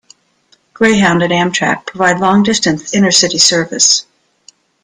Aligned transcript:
Greyhound 0.73 1.21
and 1.21 1.31
Amtrak 1.31 1.85
provide 1.85 2.17
long-distance 2.19 2.89
intercity 2.95 3.39
service. 3.39 4.07